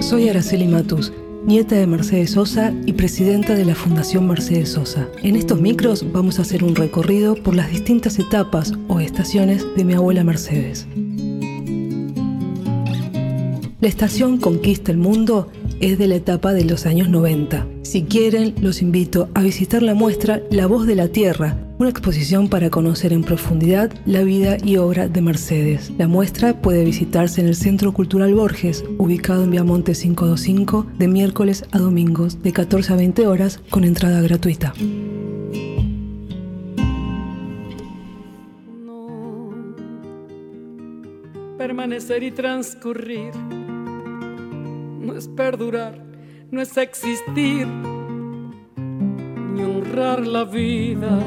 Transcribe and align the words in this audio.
Soy 0.00 0.28
Araceli 0.28 0.68
Matus, 0.68 1.12
nieta 1.44 1.74
de 1.74 1.88
Mercedes 1.88 2.30
Sosa 2.30 2.72
y 2.86 2.92
presidenta 2.92 3.56
de 3.56 3.64
la 3.64 3.74
Fundación 3.74 4.28
Mercedes 4.28 4.68
Sosa. 4.68 5.08
En 5.20 5.34
estos 5.34 5.60
micros 5.60 6.12
vamos 6.12 6.38
a 6.38 6.42
hacer 6.42 6.62
un 6.62 6.76
recorrido 6.76 7.34
por 7.34 7.56
las 7.56 7.68
distintas 7.68 8.20
etapas 8.20 8.74
o 8.86 9.00
estaciones 9.00 9.66
de 9.76 9.84
mi 9.84 9.94
abuela 9.94 10.22
Mercedes. 10.22 10.86
La 13.80 13.88
estación 13.88 14.38
Conquista 14.38 14.92
el 14.92 14.98
Mundo 14.98 15.48
es 15.80 15.98
de 15.98 16.06
la 16.06 16.14
etapa 16.14 16.52
de 16.52 16.64
los 16.64 16.86
años 16.86 17.08
90. 17.08 17.66
Si 17.82 18.04
quieren, 18.04 18.54
los 18.60 18.80
invito 18.80 19.28
a 19.34 19.42
visitar 19.42 19.82
la 19.82 19.94
muestra 19.94 20.40
La 20.52 20.68
Voz 20.68 20.86
de 20.86 20.94
la 20.94 21.08
Tierra, 21.08 21.67
una 21.78 21.88
exposición 21.88 22.48
para 22.48 22.70
conocer 22.70 23.12
en 23.12 23.22
profundidad 23.22 23.92
la 24.04 24.22
vida 24.22 24.56
y 24.62 24.76
obra 24.76 25.08
de 25.08 25.20
Mercedes. 25.20 25.90
La 25.96 26.08
muestra 26.08 26.60
puede 26.60 26.84
visitarse 26.84 27.40
en 27.40 27.46
el 27.48 27.54
Centro 27.54 27.92
Cultural 27.92 28.34
Borges, 28.34 28.84
ubicado 28.98 29.44
en 29.44 29.50
Viamonte 29.50 29.92
525, 29.92 30.86
de 30.98 31.08
miércoles 31.08 31.64
a 31.72 31.78
domingos, 31.78 32.42
de 32.42 32.52
14 32.52 32.92
a 32.92 32.96
20 32.96 33.26
horas, 33.26 33.60
con 33.70 33.84
entrada 33.84 34.20
gratuita. 34.20 34.74
permanecer 41.56 42.22
y 42.22 42.30
transcurrir 42.30 43.34
no 43.36 45.14
es 45.14 45.28
perdurar 45.28 46.08
no 46.50 46.62
es 46.62 46.76
existir 46.78 47.66
ni 49.52 49.62
honrar 49.62 50.26
la 50.26 50.44
vida. 50.44 51.20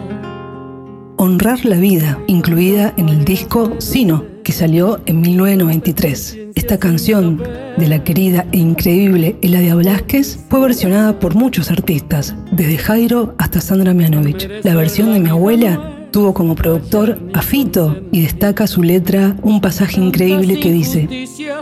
Honrar 1.23 1.66
la 1.66 1.75
vida, 1.75 2.17
incluida 2.25 2.95
en 2.98 3.07
el 3.07 3.23
disco 3.23 3.75
Sino, 3.77 4.25
que 4.43 4.52
salió 4.52 4.99
en 5.05 5.21
1993. 5.21 6.35
Esta 6.55 6.79
canción 6.79 7.37
de 7.77 7.87
la 7.87 8.04
querida 8.04 8.48
e 8.51 8.57
increíble 8.57 9.35
Eladia 9.43 9.76
Blasquez 9.76 10.40
fue 10.49 10.62
versionada 10.62 11.20
por 11.20 11.35
muchos 11.35 11.70
artistas, 11.70 12.34
desde 12.51 12.79
Jairo 12.79 13.35
hasta 13.37 13.62
Sandra 13.62 13.93
Mianovich. 13.93 14.49
La 14.63 14.73
versión 14.73 15.13
de 15.13 15.20
mi 15.20 15.29
abuela 15.29 15.99
Tuvo 16.12 16.34
como 16.34 16.55
productor 16.55 17.20
a 17.34 17.41
Fito 17.41 18.01
y 18.12 18.24
destaca 18.24 18.68
su 18.68 18.84
letra 18.84 19.37
un 19.43 19.62
pasaje 19.62 20.01
increíble 20.01 20.59
que 20.59 20.70
dice, 20.70 21.07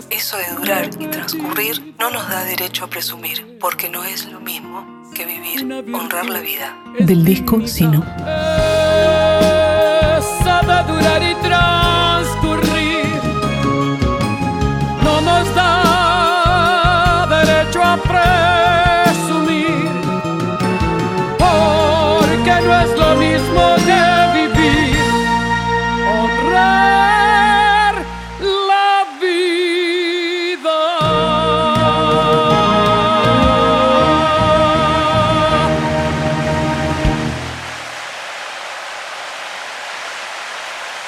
Eso 0.09 0.38
de 0.38 0.56
durar 0.58 0.89
y 1.00 1.06
transcurrir 1.06 1.94
no 2.00 2.09
nos 2.09 2.28
da 2.30 2.45
derecho 2.45 2.86
a 2.86 2.89
presumir, 2.89 3.58
porque 3.59 3.89
no 3.89 4.03
es 4.06 4.25
lo 4.31 4.39
mismo 4.39 5.03
que 5.14 5.25
vivir, 5.25 5.72
honrar 5.94 6.30
la 6.30 6.39
vida. 6.39 6.75
Del 6.97 7.23
disco 7.25 7.67
Sino. 7.67 8.03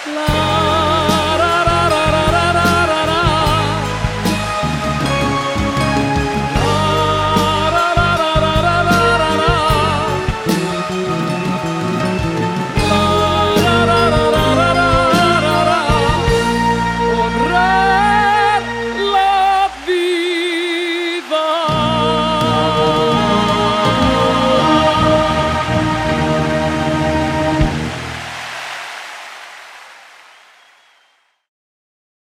Love. 0.07 0.40